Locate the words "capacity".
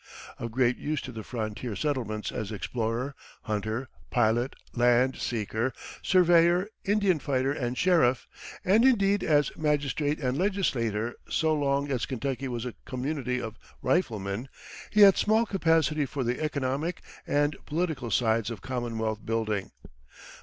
15.45-16.07